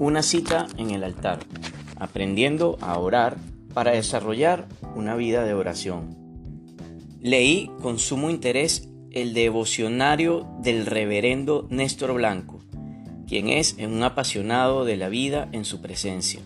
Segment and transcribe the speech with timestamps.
[0.00, 1.40] Una cita en el altar,
[1.96, 3.36] aprendiendo a orar
[3.74, 4.66] para desarrollar
[4.96, 6.16] una vida de oración.
[7.20, 12.60] Leí con sumo interés el devocionario del reverendo Néstor Blanco,
[13.28, 16.40] quien es un apasionado de la vida en su presencia,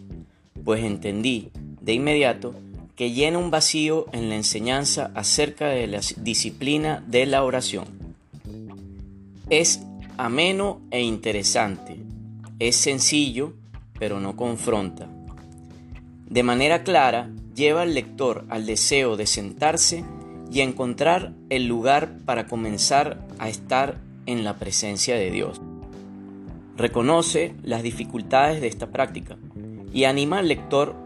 [0.64, 2.56] pues entendí de inmediato
[2.96, 7.84] que llena un vacío en la enseñanza acerca de la disciplina de la oración.
[9.48, 9.80] Es
[10.16, 12.00] ameno e interesante,
[12.68, 13.52] es sencillo,
[13.98, 15.08] pero no confronta.
[16.28, 20.04] De manera clara, lleva al lector al deseo de sentarse
[20.50, 25.60] y encontrar el lugar para comenzar a estar en la presencia de Dios.
[26.76, 29.36] Reconoce las dificultades de esta práctica
[29.92, 30.96] y anima al lector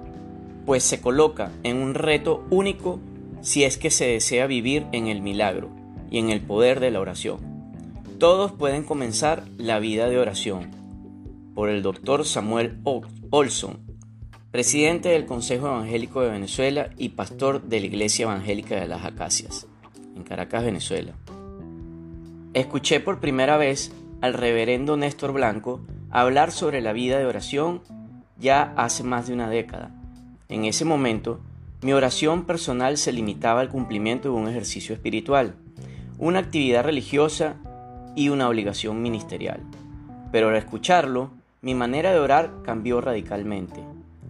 [0.64, 3.00] pues se coloca en un reto único
[3.40, 5.70] si es que se desea vivir en el milagro
[6.10, 7.38] y en el poder de la oración.
[8.18, 10.77] Todos pueden comenzar la vida de oración.
[11.58, 12.78] Por el doctor Samuel
[13.30, 13.80] Olson,
[14.52, 19.66] presidente del Consejo Evangélico de Venezuela y pastor de la Iglesia Evangélica de las Acacias,
[20.14, 21.14] en Caracas, Venezuela.
[22.54, 27.82] Escuché por primera vez al reverendo Néstor Blanco hablar sobre la vida de oración
[28.38, 29.90] ya hace más de una década
[30.48, 31.40] en ese momento,
[31.82, 35.56] mi oración personal se limitaba al cumplimiento de un ejercicio espiritual,
[36.18, 37.56] una actividad religiosa
[38.14, 39.60] y una obligación ministerial.
[40.30, 43.82] Pero al escucharlo, mi manera de orar cambió radicalmente.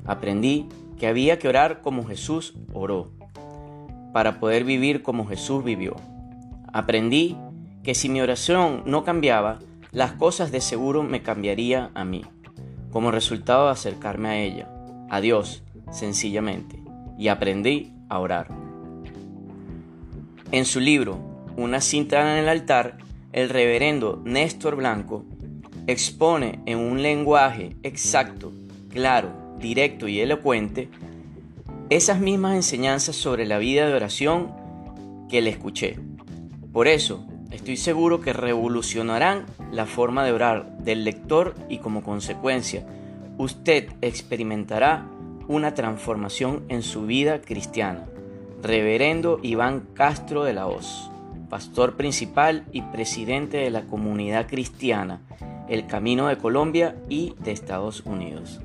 [0.07, 0.67] Aprendí
[0.98, 3.11] que había que orar como Jesús oró,
[4.12, 5.97] para poder vivir como Jesús vivió.
[6.73, 7.37] Aprendí
[7.83, 9.59] que si mi oración no cambiaba,
[9.93, 12.25] las cosas de seguro me cambiaría a mí,
[12.91, 14.69] como resultado de acercarme a ella,
[15.11, 16.83] a Dios, sencillamente,
[17.19, 18.49] y aprendí a orar.
[20.51, 21.19] En su libro,
[21.56, 22.99] Una cinta en el altar,
[23.33, 25.25] el reverendo Néstor Blanco
[25.89, 28.53] expone en un lenguaje exacto,
[28.92, 30.91] claro, directo y elocuente
[31.88, 34.53] esas mismas enseñanzas sobre la vida de oración
[35.31, 35.99] que le escuché.
[36.75, 42.87] Por eso, estoy seguro que revolucionarán la forma de orar del lector y como consecuencia,
[43.38, 45.06] usted experimentará
[45.49, 48.05] una transformación en su vida cristiana.
[48.62, 51.10] Reverendo Iván Castro de la Hoz,
[51.49, 55.22] pastor principal y presidente de la comunidad cristiana
[55.69, 58.61] El Camino de Colombia y de Estados Unidos.